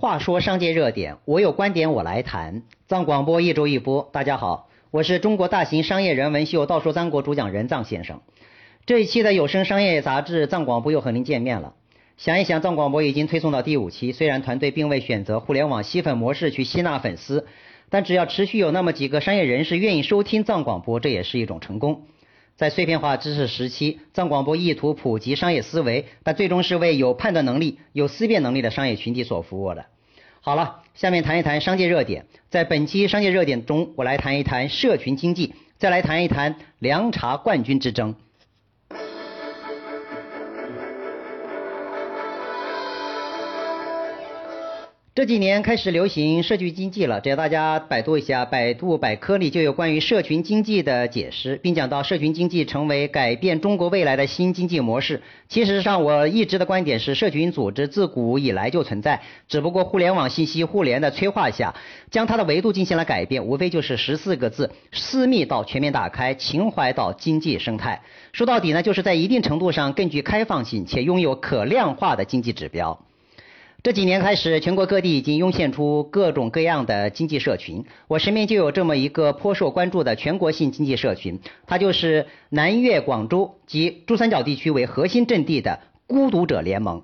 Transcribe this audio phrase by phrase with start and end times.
[0.00, 2.62] 话说商界热点，我有观点我来谈。
[2.88, 8.22] 藏广播一周一播，大家好，我是中国大型商业人文秀《道说三国》主讲人藏先生。
[8.86, 11.74] 这一期的有声商业杂志藏广播又和您见面了。
[12.16, 17.46] 想一想，藏广播已经推送到第五期，虽然团队并未选择互联网吸粉模式去吸纳粉丝，
[17.90, 22.04] 但只要持续有那么几个商业人士愿意收听藏广播，这也是一种成功。
[22.60, 29.86] 在碎片化知识时期，藏广播意图普及商业思维，但最终是为有判断能力、有思辨能力的商业群体所服务的。
[30.42, 32.26] 好了，下面谈一谈商界热点。
[32.50, 38.14] 在本期商界热点中，我来谈一谈社群经济，再来谈一谈凉茶冠军之争。
[45.12, 55.20] 这几年开始流行社区经济了，只要大家百度一下，百度百科里就有关于社群经济的解释，并讲到社群经济成为改变中国未来的新经济模式。
[55.48, 61.74] 其实上，我一直的观点是，社群组织自古以来就存在，只不过互联网信息互联的催化下，
[62.12, 68.00] 将它的维度进行了改变，无非就是十四个字：私密到全面打开，情怀到经济生态。
[68.30, 72.96] 说到底呢，就是在一定程度上更具开放性且拥有可量化的经济指标。
[73.82, 77.82] 这几年开始，全国各地已经涌现出各种各样的经济社群。
[78.08, 87.02] 我身边就有这么一个颇受关注的全国性经济社群，它就是南粤广州及珠三角地区为核心阵地的孤独者联盟。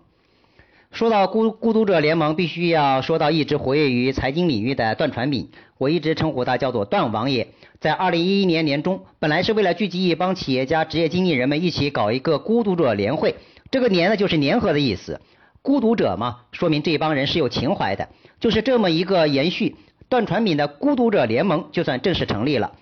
[0.91, 7.49] 说到孤孤独者联盟，必须要说到一直活跃于财经领域的段传敏，我一直称呼他叫做段王爷。
[7.81, 13.37] 在二零一一年年中，本来是为了聚集一帮企业家、职业经理人们一起搞一个孤独者联会，
[13.71, 15.23] 这个联呢就是联合的意思。
[15.63, 18.09] 孤独者嘛，说明这一帮人是有情怀的，
[18.41, 19.77] 就是这么一个延续。
[20.09, 22.73] 段传敏的孤独者联盟就算正式成立了，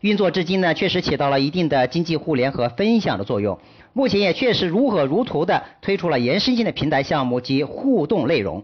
[0.00, 3.58] 运作至今呢，确实起到了一定的经济互联和分享的作用。
[3.94, 8.62] 目前也确实如火如荼的推出了延伸性的平台项目及互动内容。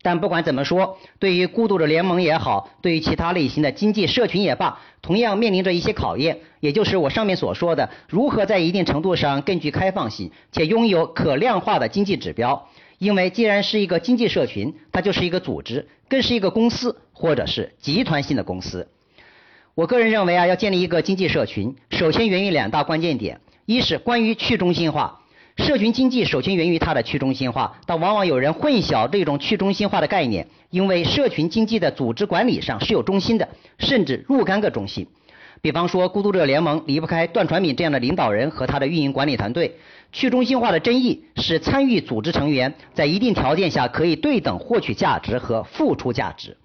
[0.00, 12.68] 但不管怎么说，对于孤独者联盟也好，对于其他类型的经济社群也罢，同样面临着一些考验，也就是我上面所说的，如何在一定程度上更具开放性，且拥有可量化的经济指标。
[12.98, 18.88] 因为既然是一个经济社群，它就是一个组织，更是一个公司或者是集团性的公司。
[19.74, 25.20] 我个人认为啊，要建立一个经济社群，首先源于两大关键点，一是关于去中心化。
[25.56, 33.48] 社群经济首先源于它的去中心化，但往往有人混淆这种去中心化的概念，因为社群经济的组织管理上是有中心的，
[33.78, 35.06] 甚至若干个中心。
[35.60, 39.76] 比方说，孤独者联盟离不开段传敏这样的领导人和他的运营管理团队。
[40.12, 46.56] 去中心化的争议是参与组织成员在一定条件下可以对等获取价值和付出价值。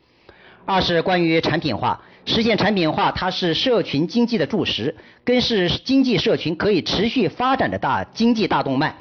[0.65, 2.01] 二是关于产品化。
[2.25, 4.95] 实现产品化，它是社群经济的柱石，
[5.25, 8.95] 更是经济社群可以持续发展的大经济大动脉。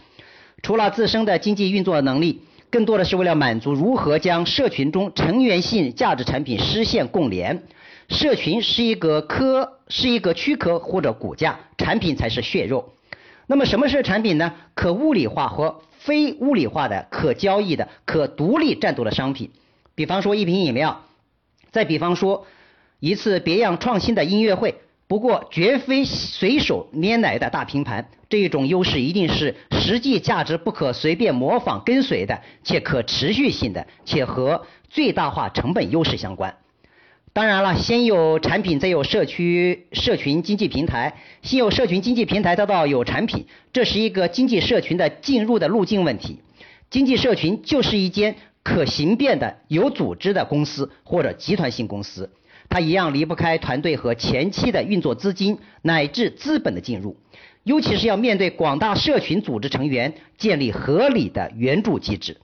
[0.61, 7.63] 除了自身的经济运作能力，更多的是为了满足如何将社群中成员性价值产品实现共联。
[8.09, 12.93] 社群是一个壳，是一个躯壳或者骨架，产品才是血肉。
[13.47, 14.53] 那么什么是产品呢？
[14.75, 19.51] 可物理化和非物理化的、可交易的、可独立战斗的商品。
[19.95, 21.05] 比方说一瓶饮料，
[21.71, 22.47] 再比方说。
[23.05, 24.77] 一次别样创新的音乐会，
[25.09, 28.09] 不过绝非随手拈来的大拼盘。
[28.29, 36.55] 这一种优势一定是实际价值不可随便模仿跟随的，且可持续性的，且和最大化成本优势相关。
[37.35, 46.41] 当然了，先有产品，再有社区社群经济平台；先有社群经济平台，再到有产品，这是一个经济社群的进入的路径问题。
[46.91, 52.29] 经济社群就是一间可形变的有组织的公司或者集团性公司。
[52.69, 57.17] 它一样离不开团队和前期的运作资金乃至资本的进入，
[57.65, 62.37] 尤其是要面对广大社群组织成员建立合理的援助机制。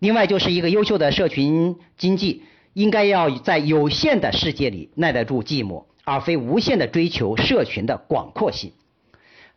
[0.00, 2.42] 另外，就是一个优秀的社群经济，
[2.78, 8.70] 应该要在有限的世界里耐得住寂寞，而非无限的追求社群的广阔性。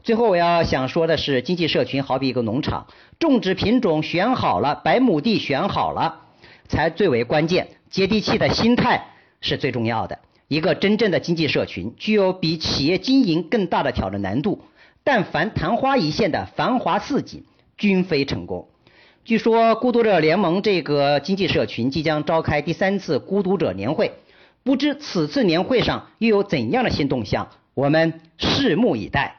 [0.01, 2.87] 最后，我要想说的是，经济社群好比一个农场，
[3.19, 6.21] 种植品种选好了，百亩地选好了，
[6.67, 7.67] 才最为关键。
[7.91, 9.05] 接地气的心态。
[9.39, 10.17] 是最重要的。
[10.47, 14.63] 一个真正的经济社群具有比企业经营更大的挑战难度。
[15.03, 17.43] 但凡昙花一现的繁华似锦，
[17.77, 18.67] 均非成功。
[19.23, 24.13] 据说孤独者联盟这个经济社群即将召开第三次孤独者年会，
[24.63, 27.49] 不知此次年会上又有怎样的新动向？
[27.75, 29.37] 我们拭目以待。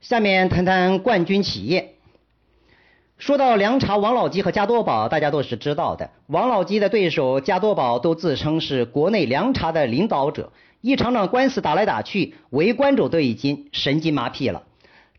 [0.00, 1.95] 下面谈谈冠军企业。
[3.18, 6.10] 说到凉茶，王老吉和加多宝，大家都是知道的。
[6.26, 10.52] 王老吉的对手加多宝都自称是国内凉茶的领导者，
[10.82, 14.64] 一场场官司打来打去，围观者都已经神经麻痹了。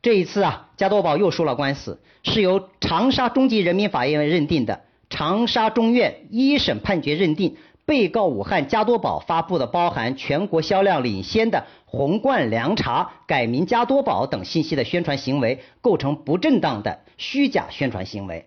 [0.04, 4.82] 这一次啊，加多宝又输了官司，是由长沙中级人民法院认定的。
[5.10, 7.56] 长沙中院一审判决认定，
[7.88, 11.66] 被告武汉加多宝发布的包含全国销量领先的。
[11.86, 18.46] 红罐凉茶改名加多宝等信息的宣传行为构成不正当的虚假宣传行为。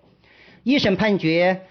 [0.63, 1.63] 一审判决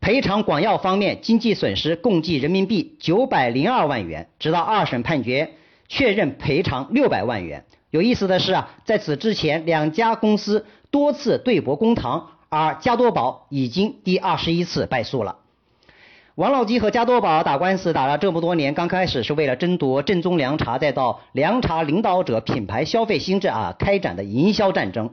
[0.00, 5.52] 赔偿广药方面经济损失共计人民币九百零二万元，直到二审判决
[5.88, 7.66] 确认赔偿六百万元。
[7.90, 15.40] 有意思的是啊，在此之前两家公司多次对簿公堂，而加多宝已经第二十一次败诉了。
[16.36, 25.10] 王老吉和加多宝打官司打了这么多年，刚开始是为了争夺正宗凉茶，再到凉茶领导者品牌消费心智啊开展的营销战争。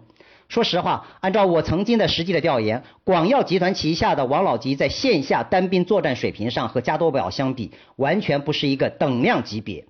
[0.47, 9.83] 说实话，按照我曾经的实际的调研，广药集团旗下的王老吉在线下单兵作战水平上和加多宝相比，完全不是一个等量级别。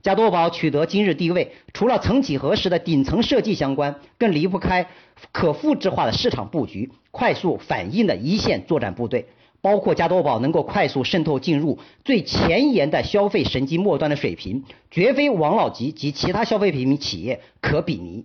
[0.00, 4.86] 加多宝取得今日地位，除了曾几何时的顶层设计相关，更离不开
[5.30, 9.26] 可复制化的市场布局、快速反应的一线作战部队。
[9.62, 18.24] 包括加多宝能够快速渗透进入最前沿的消费神经末端的水平，绝非王老吉及其他消费品企业可比拟。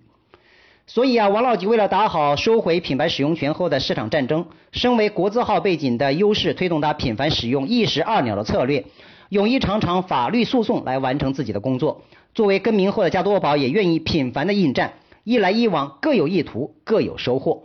[0.87, 8.85] 所以啊，王老吉为了打好收回品牌使用权后的市场战争，身为国字号背景的优势，推动他频繁使用一石二鸟的策略，
[9.29, 12.03] 用一场场法律诉讼来完成自己的工作。
[12.35, 14.93] 作为更名后的加多宝，也愿意频繁的应战，
[15.23, 17.63] 一来一往各有意图，各有收获。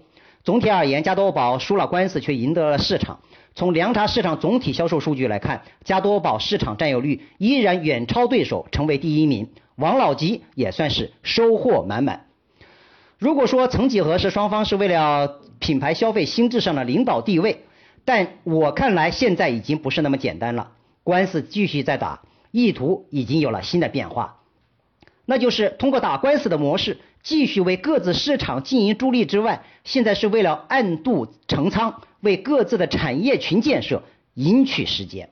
[0.51, 3.21] 总体而言，加多宝输了官司，却赢得了市场。
[3.55, 9.51] 从凉茶市场总体销售数据来看，加多宝市场占有率依然远超对手，成为第一名。
[9.77, 12.27] 王老吉也算是收获满满。
[13.17, 17.63] 如果说曾几何时双方是为了品牌消费心智上的领导地位，
[18.05, 20.73] 但我看来现在已经不是那么简单了。
[21.05, 24.39] 官司继续在打，意图已经有了新的变化，
[25.25, 32.03] 那就是通过打官司的模式，继续为各自市场经营助力之外，现在是为了暗度陈仓。
[32.21, 34.03] 为各自的产业群建设
[34.35, 35.31] 赢取时间。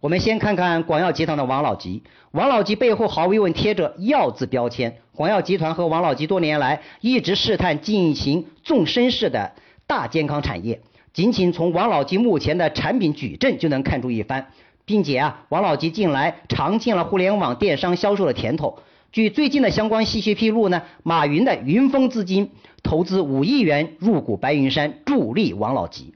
[0.00, 4.96] 我们先看看广药集团的王老吉，王老吉背后毫无疑问贴着“药”字标签。
[5.14, 9.52] 广药集团和王老吉多年来一直试探进行纵深式的
[9.86, 10.80] 大健康产业，
[11.12, 14.46] 仅仅从王老吉目前的产品矩阵就能看出一番，
[14.86, 18.78] 并且啊，王老吉近来尝尽了互联网电商销售的甜头。
[19.10, 22.50] 据最近的相关信息披露呢，马云的云峰资金。
[22.80, 26.14] 投资五亿元入股白云山，助力王老吉。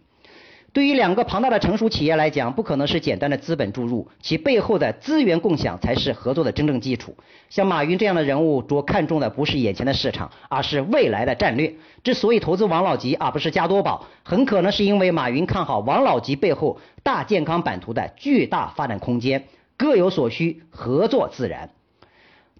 [0.72, 7.14] 对于两个庞大的成熟企业来讲，不可能是简单的资本注入，其背后的资源共享才是合作的真正基础。
[7.50, 11.74] 像马云这样的人物，着看重的不是眼前的市场，而是未来的战略。
[12.04, 19.44] 之所以投资王老吉而不是加多宝，很可能是因为马云看好王老吉背后大健康版图的巨大发展空间。
[19.76, 21.70] 各有所需，合作自然。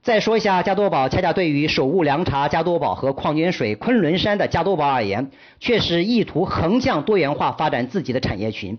[0.02, 8.76] 再说一下加多宝，恰恰对于手握凉茶加多宝和矿泉水昆仑山的加多宝而言，却是意图横向多元化发展自己的产业群。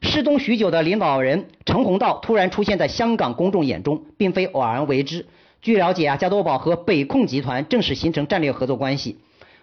[0.00, 5.26] 失踪许久的领导人陈宏道突然出现在香港公众眼中，并非偶然为之。
[5.60, 9.18] 据了解啊，加多宝和北控集团正式形成战略合作关系。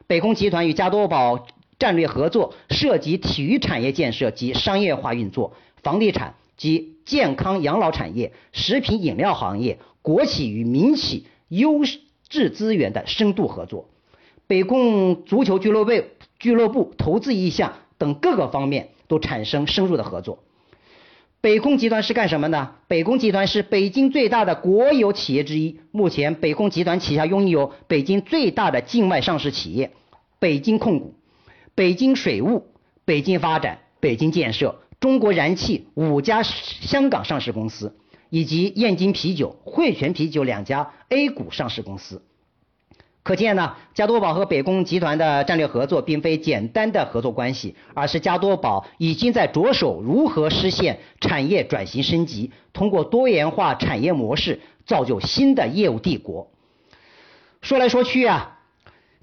[0.05, 1.47] 北控集团与加多宝
[1.79, 9.79] 战略合作涉及体育产业建设及商业化运作、房地产及健康养老产业、食品饮料行业。
[10.01, 11.81] 国企与民企优
[12.27, 13.89] 质资源的深度合作，
[14.47, 15.91] 北控足球俱乐部
[16.39, 20.39] 俱乐部投资意向等各个方面都产生深入的合作。
[21.39, 22.75] 北控集团是干什么的？
[22.87, 25.79] 北控集团是北京最大的国有企业之一。
[25.91, 29.91] 目前，北控集团旗下拥有北京最大的境外上市企业
[30.37, 31.15] 北京控股、
[31.73, 32.67] 北京水务、
[33.05, 37.95] 北京发展、北京建设、中国燃气五家香港上市公司。
[38.31, 42.21] 以及燕京啤酒、汇泉啤酒两家 A 股上市公司，
[43.23, 56.49] 可见呢，加多宝和北宫集团的战略合作并非简单的合作关系，而是加多宝已经在着手如何实现产业转型升级，通过多元化产业模式造就新的业务帝国。
[57.61, 58.59] 说来说去啊。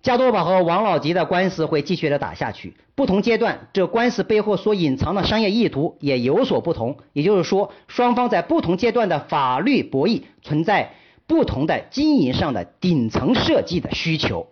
[0.00, 10.92] 加多宝和王老吉的官司会继续的打下去，不同阶段这官司背后所隐藏的商业意图也有所不同，也就是说，双方在不同阶段的法律博弈存在
[11.26, 14.46] 不同的经营上的顶层设计的需求。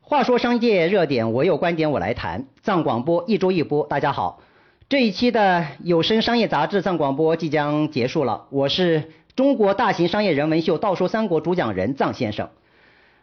[0.00, 2.46] 话说商界热点，我有观点我来谈。
[2.62, 4.40] 藏广播一周一播，大家好。
[4.88, 12.48] 这一期的有声商业杂志藏广播即将结束了，我是中国大型商业人文秀《道说三国》主讲人藏先生。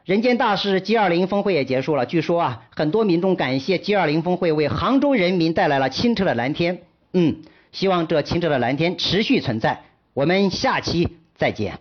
[0.04, 6.84] 人间大事 G20 峰会也结束了，据说啊，很多民众感谢 G20 峰会为杭州人民带来了清澈的蓝天。
[7.14, 7.38] 嗯，
[7.72, 9.86] 希望这清澈的蓝天持续存在。
[10.14, 11.80] 我们下期再见。